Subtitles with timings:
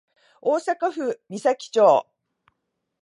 [0.41, 2.07] 大阪府岬町